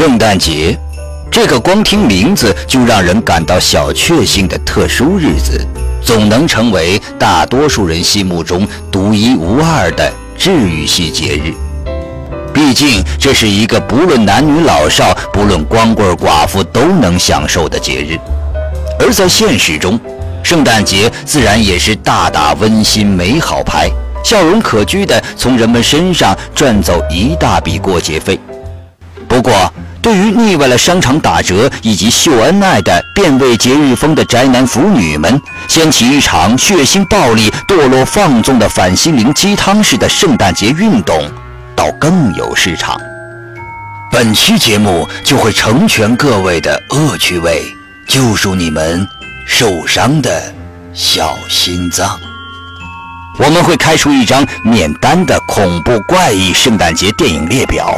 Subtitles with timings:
[0.00, 0.74] 圣诞节，
[1.30, 5.60] 这个光听名字就让人感到小确幸的特殊日子，
[6.02, 11.52] 总能成为大多数人心目中独一无二的治愈系节日。
[12.54, 18.18] 毕竟，这是一个不论男女老少、不论光棍寡妇都能享受的节日。
[18.98, 20.00] 而在现实中，
[20.42, 23.90] 圣诞节自然也是大打温馨美好牌，
[24.24, 28.40] 笑容可掬地从人们身上赚走一大笔过节费。
[29.28, 29.72] 不过，
[30.10, 41.16] 对于腻歪了商场打折以及秀恩爱的变味节日风的宅男腐女们，掀起一场血腥暴力、堕落放纵的反心灵鸡汤式的圣诞节运动，
[41.76, 43.00] 倒更有市场。
[44.10, 47.62] 本期节目就会成全各位的恶趣味，
[48.08, 49.06] 救赎你们
[49.46, 50.52] 受伤的
[50.92, 52.18] 小心脏。
[53.38, 57.94] 我们会开出一张免单的恐怖怪异圣诞节电影列表。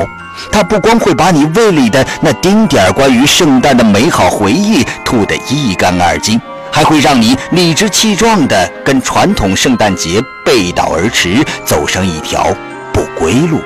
[0.50, 12.46] 它不光会把你胃里的那丁点儿关于圣诞的美好回忆吐得一干二净，还会让你理直气壮地跟传统圣诞节背道而驰，走上一条
[12.92, 13.60] 不归路。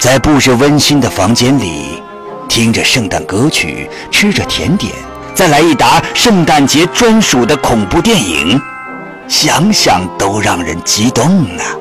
[0.00, 2.02] 在布置温馨的房间里，
[2.48, 4.92] 听着圣诞歌曲，吃着甜点，
[5.34, 8.60] 再来一打圣诞节专属的恐怖电影，
[9.28, 11.76] 想想都让人激动啊！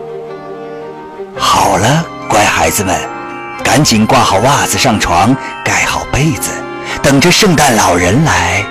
[1.37, 3.18] 好了，乖孩子们。
[3.71, 6.49] 赶紧挂好袜子，上床，盖好被子，
[7.03, 8.65] 等着圣诞老人来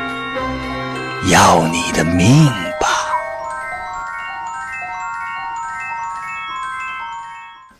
[1.30, 2.46] 要你的命
[2.80, 2.88] 吧！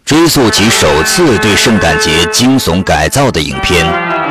[0.05, 3.85] 追溯起首次对圣诞节惊悚改造的影片，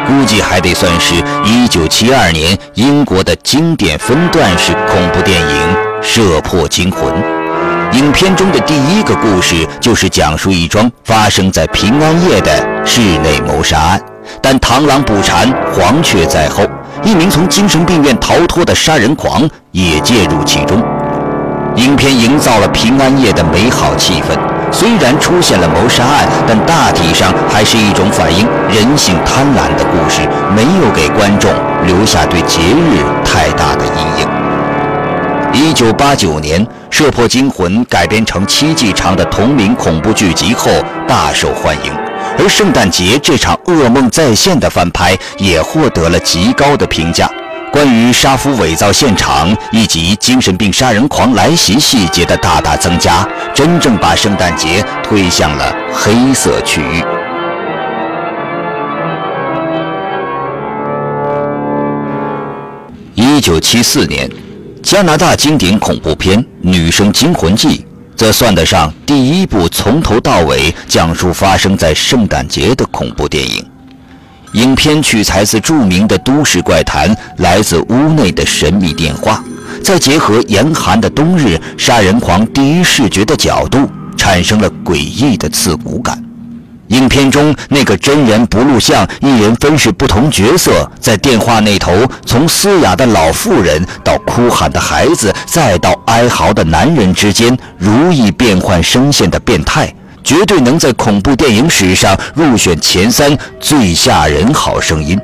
[0.07, 7.13] 估计还得算是一九七二年英国的经典分段式恐怖电影《射破惊魂》。
[7.97, 12.51] 影片中的第一个故事就是讲述一桩发生在平安夜的
[12.85, 14.01] 室内谋杀案，
[14.39, 16.63] 但螳螂捕蝉，黄雀在后，
[17.03, 20.79] 一名从精神病院逃脱的杀人狂也介入其中。
[21.77, 24.37] 影片营造了平安夜的美好气氛，
[24.71, 30.21] 虽然出现了谋杀案，但大体上还是一种反映人性贪婪的故事，
[30.55, 31.51] 没有给观众
[31.87, 34.36] 留下对节日太大的阴影。
[35.53, 40.69] 一九八九年，《射破惊魂》改编成七季长的同名恐怖剧集后
[41.07, 41.91] 大受欢迎，
[42.37, 47.29] 而《圣诞节》这场噩梦再现的翻拍也获得了极高的评价。
[47.71, 57.03] 关于杀夫伪造现场以及精神病杀人狂来袭细节的大大增加，真正把圣诞节推向了黑色区域。
[63.15, 64.29] 一九七四年。
[64.83, 67.67] 加拿大经典恐怖片《女生惊魂记》
[68.15, 73.65] 则算得上第一部从头到尾讲述发生在圣诞节的恐怖电影。
[74.53, 79.43] 影片取材自著名的都市怪谈《来自屋内的神秘电话》，
[79.83, 86.23] 再结合严寒的冬日杀人狂第一视觉的角度，产生了诡异的刺骨感。
[86.87, 91.91] 影片中那个真人不录像、一人分饰不同角色，在电话那头
[92.25, 99.93] 从嘶哑的老妇人到哭喊的孩子，再到哀嚎的男人之间如意变换声线的变态，
[100.23, 105.19] 绝对能在恐怖电影史上入选前三最吓人好声音。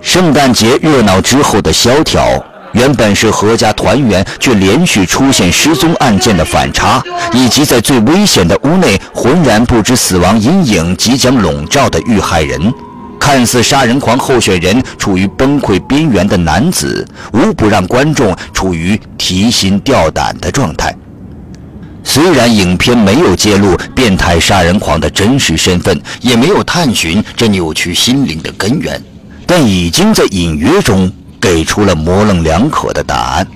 [0.00, 2.42] 圣诞节热闹之后的萧条。
[2.74, 7.02] 原本是阖家团圆，却连续出现失踪案件的反差，
[7.32, 12.72] 以及在最危险的屋内浑然不知死亡阴影即将笼罩的遇害人，
[13.18, 20.94] 看似杀人狂候选人处于崩溃边缘的男子，无不让观众处于提心吊胆的状态。
[22.02, 29.00] 虽然影片没有揭露变态杀人狂的真实身份，也没有探寻这扭曲心灵的根源，
[29.46, 31.10] 但已经在隐约中。
[31.44, 33.46] 给出了模棱两可的答案。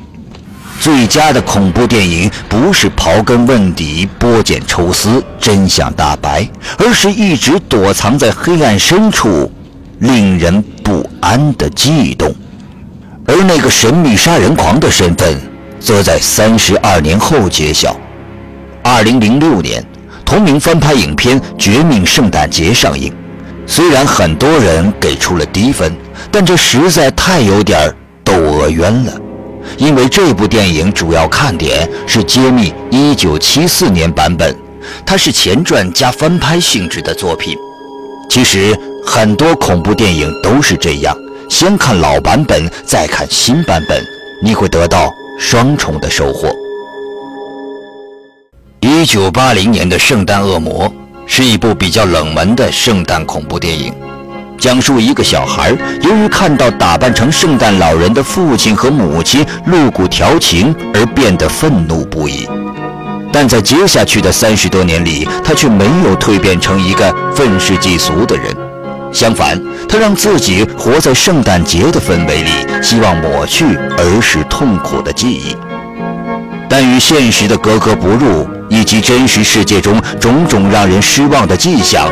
[0.78, 9.50] 最佳的恐怖电影不是刨根问底、剥茧抽丝、真相大白，而是一直躲藏在黑暗深处、
[10.00, 12.30] 令人不安的悸动。
[13.26, 15.40] 而那个神秘杀人狂的身份，
[15.80, 17.96] 则在三十二年后揭晓。
[18.82, 19.82] 二零零六年，
[20.26, 23.10] 同名翻拍影片《绝命圣诞节》上映。
[23.66, 25.94] 虽然很多人给出了低分，
[26.30, 27.78] 但这实在太有点
[28.24, 29.12] 《窦娥冤》了。
[29.76, 34.56] 因为这部电影主要看点是揭秘1974年版本，
[35.04, 37.56] 它是前传加翻拍性质的作品。
[38.30, 41.16] 其实很多恐怖电影都是这样，
[41.48, 44.02] 先看老版本，再看新版本，
[44.42, 46.50] 你会得到双重的收获。
[48.80, 50.88] 1980年的《圣诞恶魔》。
[51.30, 53.92] 是一部比较冷门的圣诞恐怖电影，
[54.58, 55.70] 讲述一个小孩
[56.02, 62.48] 由于看到打扮成圣诞老人的父亲和母亲露骨调情而变得愤怒不已。
[63.32, 68.44] 但在接下去的三十多年里，他却没有蜕变成一个愤世嫉俗的人。
[69.12, 72.50] 相反，他让自己活在圣诞节的氛围里，
[72.82, 73.64] 希望抹去
[73.96, 75.54] 儿时痛苦的记忆。
[76.68, 82.10] 但与现实的格格不入，以及真实世界中种种让人失望的迹象，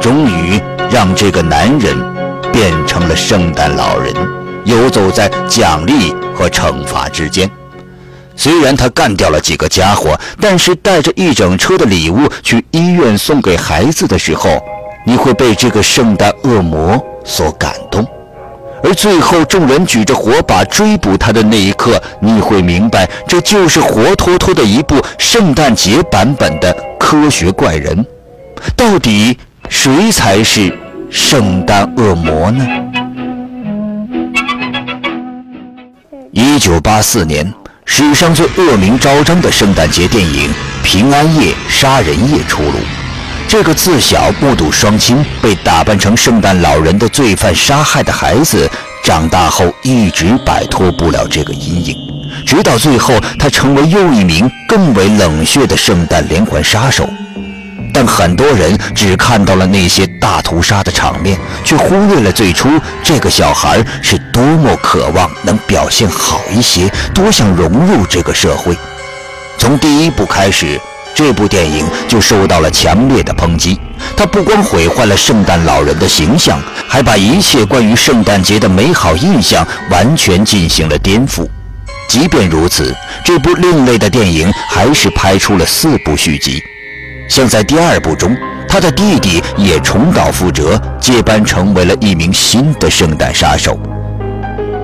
[0.00, 0.60] 终于
[0.90, 1.96] 让这个男人
[2.52, 4.14] 变成了圣诞老人，
[4.64, 7.50] 游走在奖励和惩罚之间。
[8.36, 14.62] 虽然他干掉了几个家伙，但是带着一整车的礼物去医院送给孩子的时候，
[15.06, 18.06] 你会被这个圣诞恶魔所感动。
[18.82, 28.06] 而最后，众人举着火把追捕他的那一刻，你会明白，这就是活脱脱的一部圣诞节版本的科学怪人。
[28.76, 29.36] 到底
[29.68, 30.72] 谁才是
[31.10, 32.66] 圣诞恶魔呢？
[36.32, 37.52] 一九八四年，
[37.84, 40.50] 史上最恶名昭彰的圣诞节电影
[40.82, 42.72] 《平安夜杀人夜》出炉。
[43.48, 48.68] 这个自小目睹双亲被打扮成圣诞老人的罪犯杀害的孩子，
[49.04, 51.96] 长大后一直摆脱不了这个阴影，
[52.44, 57.08] 直到最后，他成为又一名更为冷血的圣诞连环杀手。
[57.96, 62.68] 但很多人只看到了那些大屠杀的场面，却忽略了最初
[63.02, 68.76] 这个小孩是多么渴望能表现好一些，多想融入这个社会。
[69.56, 70.78] 从第一部开始。
[71.14, 73.80] 这部电影就受到了强烈的抨击，
[74.14, 81.48] 它不光毁坏了圣诞老人的形象，还把一切关于圣诞节的美好印象完全进行了颠覆。
[82.06, 82.94] 即便如此，
[83.24, 86.62] 这部另类的电影还是拍出了四部续集。
[87.28, 88.36] 像在第二部中，
[88.68, 93.78] 他的弟弟也重蹈覆辙，接班成为了一名新的圣诞杀手。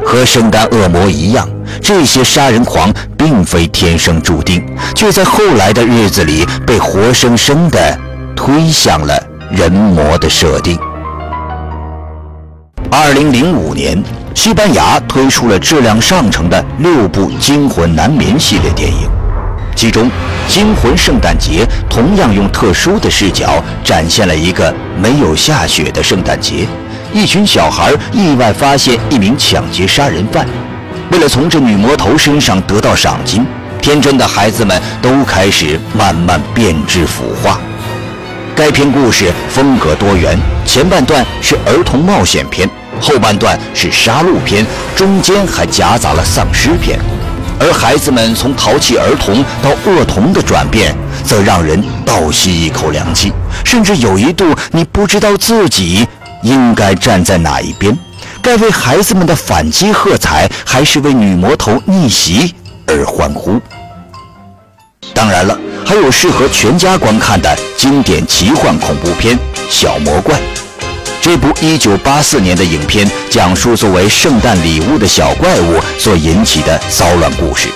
[0.04, 1.48] 和圣诞恶魔一样，
[1.80, 7.98] 这些杀人狂并非天生注定，却在后来的日子里被活生生地
[8.34, 9.16] 推向了
[9.50, 10.76] 人魔的设定。
[12.90, 14.02] 二零零五年，
[14.34, 19.08] 西班牙推出了质量上乘的六部《惊魂难眠》系列电影，
[19.74, 20.08] 其中
[20.48, 26.66] 《惊魂圣诞节》同样用特殊的视角展现了一个没有下雪的圣诞节。
[27.12, 30.46] 一群小孩意外发现一名抢劫杀人犯，
[31.10, 33.44] 为了从这女魔头身上得到赏金，
[33.80, 37.60] 天真的孩子们都开始慢慢变质腐化。
[38.54, 42.68] 该片故事风格多元，前半段是儿童冒险片，
[43.00, 44.64] 后半段是杀戮片，
[44.94, 46.98] 中间还夹杂了丧尸片。
[47.64, 50.92] 而孩子们从淘气儿童到恶童的转变，
[51.24, 53.32] 则让人倒吸一口凉气，
[53.64, 56.06] 甚至有一度你不知道自己。
[56.42, 57.96] 应该站在哪一边？
[58.42, 62.52] 该为孩子们的反击喝彩，还是为女魔头逆袭
[62.88, 63.60] 而欢呼？
[65.14, 65.56] 当然了，
[65.86, 69.38] 还有适合全家观看的经典奇幻恐怖片
[69.70, 70.34] 《小魔怪》。
[71.22, 77.68] 这部1984年的影片讲述作为圣诞礼物的小怪物所引起的骚乱故事。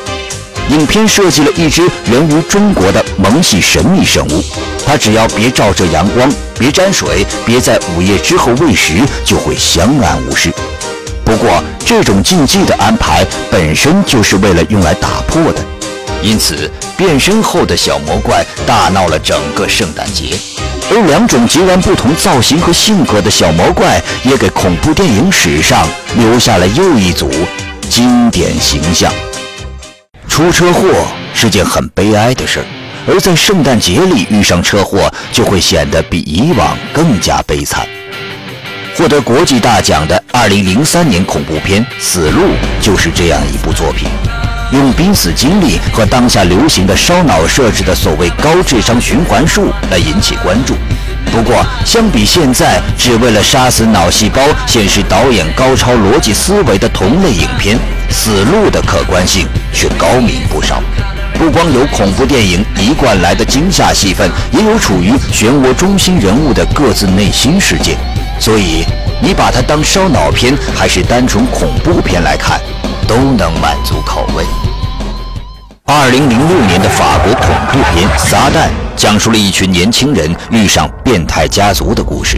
[0.71, 4.43] 影片设计了一只源于中国的萌系神秘生物，
[4.85, 6.29] 它只要别照射阳光，
[6.59, 8.95] 别沾水，别在午夜之后喂食，
[9.25, 10.53] 就会相安无事。
[11.25, 15.65] 不过，这种禁忌的安排本身就是为了用来打破的，
[16.21, 20.37] 因此变身后的小魔怪大闹了整个圣诞节。
[20.89, 27.31] 而两种截然不同造型和性格的小魔怪，也给恐怖电影史上留下了又一组
[27.91, 29.13] 经典形象。
[30.29, 30.89] 出车祸
[31.35, 32.67] 是件很悲哀的事儿，
[33.09, 37.87] 而在圣诞节里遇上车祸，就会显得比以往更加悲惨。
[38.97, 42.43] 获得国际大奖的2003年恐怖片《死路》
[42.81, 44.09] 就是这样一部作品，
[44.73, 50.75] 用濒死经历和当下流行的烧脑设置的所谓高智商循环术来引起关注。
[51.33, 57.77] 不过，相比现在只为了杀死脑细胞、显示导演高超逻辑思维的同类影片，
[58.11, 60.83] 《死路》的可观性却高明不少。
[61.35, 67.97] 不光有恐怖电影一贯来的惊吓戏份，也有处于漩涡中心人物的各自内心世界。
[68.41, 68.85] 所以，
[69.21, 72.59] 你把它当烧脑片还是单纯恐怖片来看，
[73.07, 74.45] 都能满足口味。
[75.85, 82.37] 二零零六年的法国恐怖片《撒旦》讲述了一群年轻人遇上变态家族的故事，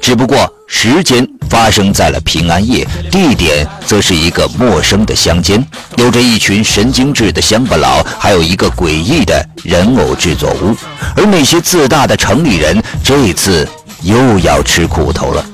[0.00, 5.64] 只不过时间发生在了平安夜，地点则是一个陌生的乡间，
[5.96, 10.76] 有着一群神经质的乡巴佬，还有一个诡异的人偶制作屋，
[11.16, 13.68] 而那些自大的城里人这次
[14.02, 15.44] 又要吃苦头了。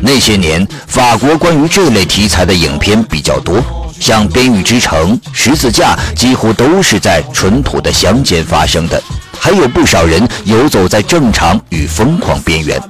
[0.00, 3.62] 那些年，法国关于这类题材的影片比较多，
[3.98, 9.02] 像《边狱之城》《十字架》，几乎都是在淳朴的乡间发生的，
[9.38, 12.80] 还有不少人游走在正常与疯狂边缘。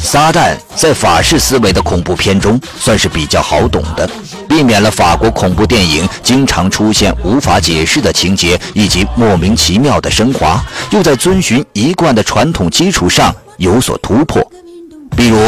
[0.00, 4.08] 撒旦在法式思维的恐怖片中算是比较好懂的，
[4.48, 14.40] 避免了法国恐怖电影经常出现无法解释的情节以及莫名其妙的升华，又在遵循一贯的传统基础上有所突破。
[15.16, 15.38] 比如，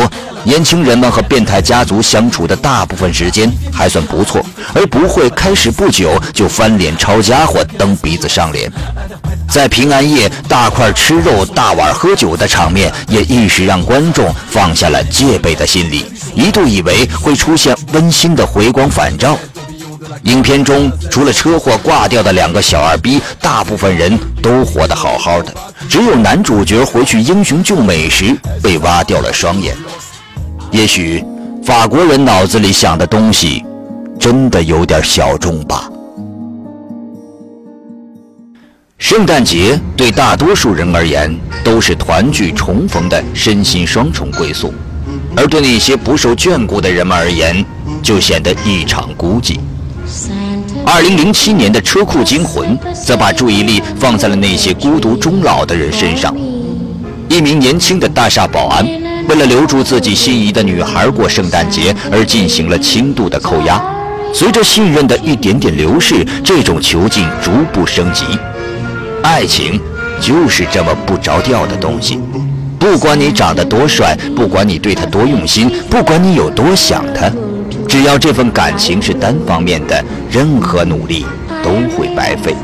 [0.42, 8.70] 年轻人们和变态家族相处的大部分时间还算不错，而不会开始不久就翻脸抄家伙、蹬鼻子上脸。
[9.48, 19.36] 在平安夜大块吃肉、大碗喝酒的场面，也一时让观众放下了戒备的心理，一度以为会出现温馨的回光返照。
[20.24, 25.52] 影片中除了车祸挂掉的两个小二逼，大部分人都活得好好的，
[25.88, 29.76] 只有男主角回去英雄救美时被挖掉了双眼。
[30.70, 31.24] 也许
[31.64, 33.64] 法国人脑子里想的东西
[34.18, 35.90] 真的有点小众吧。
[38.98, 44.72] 圣诞节对大多数人而言都是团聚重逢的身心双重归宿，
[45.34, 47.64] 而对那些不受眷顾的人们而言，
[48.02, 49.58] 就显得异常孤寂。
[50.84, 56.34] 二零零七年的《车库惊魂》则把注意力放在了那些孤独终老的人身上。
[57.28, 58.84] 一名年轻的大厦保安，
[59.28, 63.80] 为了留住自己心仪的女孩过圣诞节，而进行了轻度的扣押。
[64.32, 68.24] 随着信任的一点点流逝，这种囚禁逐步升级。
[69.22, 69.80] 爱情
[70.20, 72.18] 就是这么不着调的东西。
[72.78, 77.30] 不管你长得多帅，不管你对他多用心，不管你有多想他。
[77.90, 81.26] 只要这份感情是单方面的，任何努力
[81.60, 82.54] 都会白费。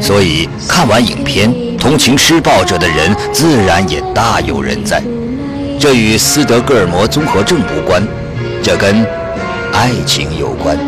[0.00, 5.02] 所以看完影片，同情施暴者的人自然也大有人在。
[5.80, 8.06] 这与斯德哥尔摩综合症无关，
[8.62, 9.04] 这跟
[9.72, 10.78] 爱情有关。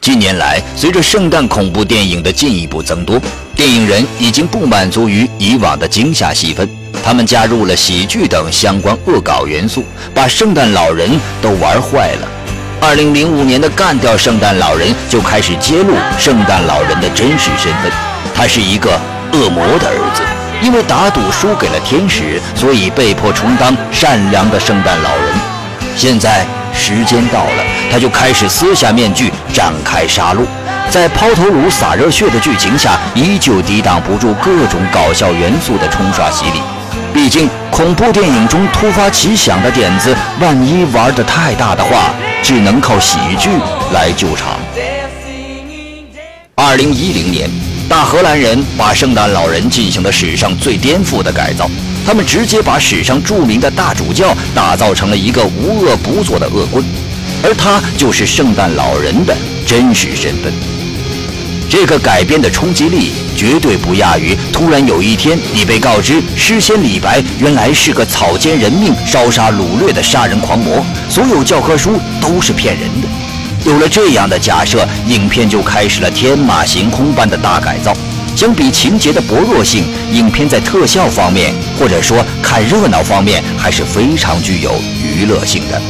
[0.00, 3.20] 近年来，随着圣诞恐怖电影的进一步增多，
[3.54, 6.66] 电影人已经不满足于以往的惊吓戏份。
[7.02, 9.84] 他们加入了喜剧等相关恶搞元素，
[10.14, 11.08] 把圣诞老人
[11.40, 12.28] 都玩坏了。
[12.80, 17.90] 二零零五年的《干掉圣诞老人》就开始揭露圣诞老人的真实身份，
[18.34, 18.90] 他是一个
[19.32, 20.22] 恶魔的儿子，
[20.60, 25.34] 因为打赌输给了天使，所以被迫充当善良的圣诞老人。
[25.96, 30.40] 现在时间到了，他就开始撕下面具，展开杀戮。
[30.90, 36.60] 在抛头颅洒热血的剧情下，依旧抵挡不住各种搞笑元素的冲刷洗礼。
[37.16, 43.48] 毕竟，恐怖电影中突发奇想的点子，万一玩得太大的话，只能靠喜剧
[43.90, 44.60] 来救场。
[46.56, 47.48] 二零一零年，
[47.88, 51.70] 大荷兰人把圣诞老人进行了史上最颠覆的改造，
[52.04, 56.84] 他们直接把史上著名的大主教打造成了一个无恶不作的恶棍，
[57.42, 59.34] 而他就是圣诞老人的
[59.66, 60.52] 真实身份。
[61.68, 73.08] 这个改编的冲击力绝对不亚于突然有一天你被告知诗仙李白原来是个草菅人命、烧杀掳掠的杀人狂魔，所有教科书都是骗人的。
[73.64, 77.92] 有了这样的假设，影片就开始了天马行空般的大改造。
[78.36, 85.80] 相比情节的薄弱性，影片在特效方面或者说看热闹方面还是非常具有娱乐性的。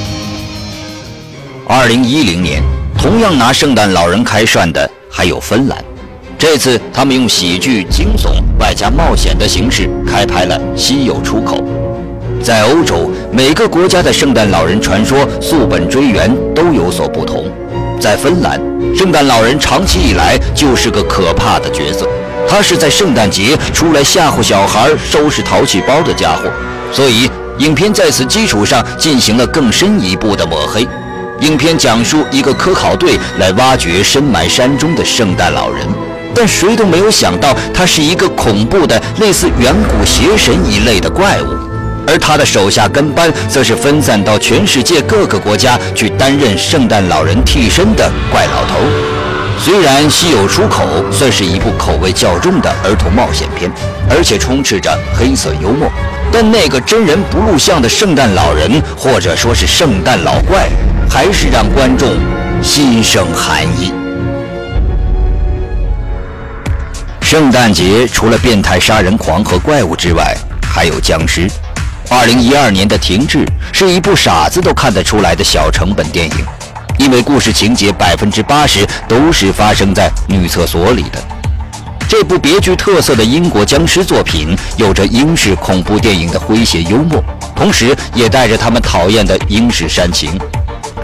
[1.68, 2.62] 二零一零年，
[2.96, 4.90] 同样拿圣诞老人开涮的。
[5.16, 5.82] 还有芬兰，
[6.36, 11.56] 这次他们用喜剧、惊悚外加冒险的形式开拍了《稀有出口》。
[12.44, 17.50] 在欧洲，每个国家的圣诞老人传说溯本追源都有所不同。
[17.98, 18.60] 在芬兰，
[18.94, 22.06] 圣诞老人长期以来就是个可怕的角色，
[22.46, 26.42] 他是在圣诞节出来吓唬小孩、收拾淘气包的家伙。
[26.92, 30.86] 所以，影片在此基础上进行了更深一步的抹黑。
[31.40, 35.86] 影片讲述一个科考队来挖掘深埋山中的圣诞老人，
[36.34, 41.54] 但谁都没有想到他是一个恐怖的类似远古邪神一类的怪物，
[42.06, 48.80] 而他的手下跟班则是分散到全世界各个国家去担任圣诞老人替身的怪老头。
[49.58, 53.70] 虽然《稀有出口》算是一部口味较重的儿童冒险片，
[54.10, 55.90] 而且充斥着黑色幽默，
[56.32, 60.68] 但那个真人不录像的圣诞老人，或者说是圣诞老怪。
[61.08, 62.08] 还是让观众
[62.62, 63.92] 心生寒意。
[67.20, 71.50] 圣诞节除了变态杀人狂和怪物之外，还有僵尸。
[72.08, 73.38] 二零一二年的《停滞》
[73.72, 76.36] 是一部傻子都看得出来的小成本电影，
[76.98, 81.18] 因为故事情节百分之八十都是发生在女厕所里的。
[82.08, 87.20] 这部别具特色的英国僵尸作品有着英式恐怖电影的诙谐幽默，
[87.56, 90.38] 同时也带着他们讨厌的英式煽情。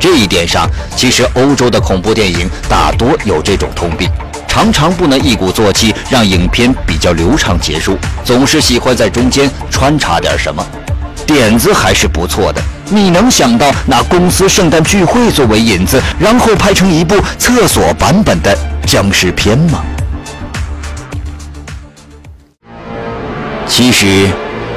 [0.02, 4.10] 这一点上，其实欧洲的恐怖电影大多有这种通病，
[4.48, 10.66] 常常不能一鼓作气让影片比较流畅结束，总是喜欢在中间穿插点什么。
[11.24, 19.84] 点子还是不错的，你能想到拿公司圣诞聚会作为引子，然后拍成一部厕所版本的僵尸片吗？
[23.68, 24.28] 其实，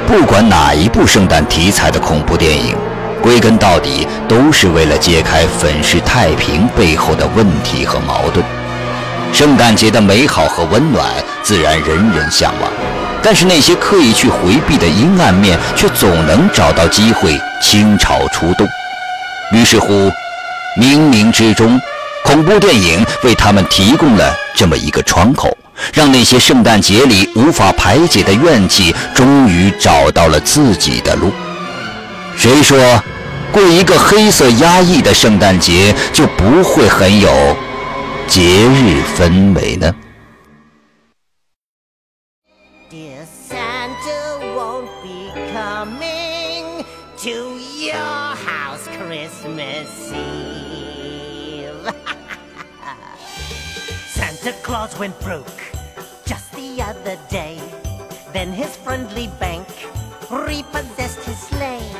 [0.06, 2.76] 不管哪一部圣诞题材的恐怖电影，
[3.26, 8.46] 归根到底都是为了揭开粉饰太平背后的问题和矛盾。
[9.32, 11.04] 圣诞节的美好和温暖，
[11.42, 12.70] 自然人人向往。
[13.24, 18.64] 但是那些刻意去回避的阴暗面，却总能找到机会倾巢出动。
[19.50, 20.08] 于是乎，
[20.80, 21.80] 冥冥之中，
[22.24, 25.50] 恐怖电影为他们提供了这么一个窗口，
[25.92, 31.32] 让那些圣诞节里无法排解的怨气，终于找到了自己的路。
[32.38, 32.78] 谁说，
[33.56, 37.30] 过一个黑色压抑的圣诞节就不会很有
[38.28, 39.94] 节日氛围呢
[47.22, 51.94] ？to your house Christmas Eve.
[54.06, 55.62] Santa Claus went broke
[56.26, 57.58] just the other day.
[58.34, 59.66] Then his friendly bank
[60.30, 61.95] repossessed his sleigh.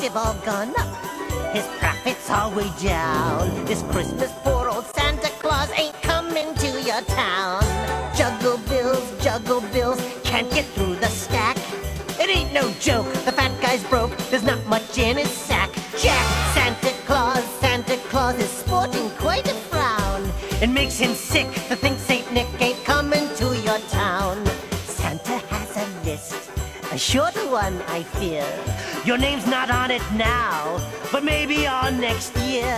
[0.00, 1.54] Have all gone up.
[1.54, 3.66] His profits are way down.
[3.66, 7.62] This Christmas, poor old Santa Claus ain't coming to your town.
[8.16, 11.58] Juggle bills, juggle bills, can't get through the stack.
[12.18, 15.70] It ain't no joke, the fat guy's broke, there's not much in his sack.
[15.98, 20.30] Jack, Santa Claus, Santa Claus is sporting quite a frown.
[20.62, 21.98] It makes him sick to think
[27.60, 28.44] one, I fear.
[29.04, 30.80] Your name's not on it now,
[31.12, 32.76] but maybe on next year.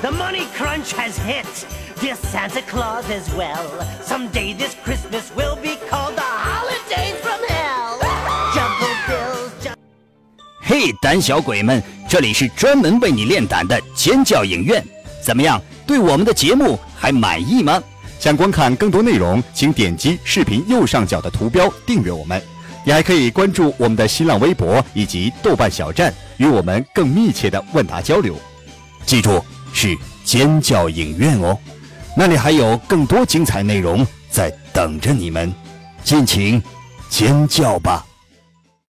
[0.00, 1.52] The money crunch has hit,
[2.00, 3.66] dear Santa Claus as well.
[4.02, 7.98] Someday this Christmas will be called the holidays from hell.
[10.64, 14.82] hey，胆小鬼们，这里是专门为你练胆的尖叫影院，
[15.22, 15.60] 怎么样？
[15.86, 17.82] 对我们的节目还满意吗？
[18.18, 22.40] 想观看更多内容，请点击视频右上角的图标订阅我们。
[22.84, 28.36] 你还可以关注我们的新浪微博以及豆瓣小站，与我们更密切的问答交流。
[29.06, 29.42] 记住，
[29.72, 31.56] 是尖叫影院哦，
[32.16, 35.52] 那里还有更多精彩内容在等着你们，
[36.02, 36.62] 尽情
[37.08, 38.04] 尖叫吧！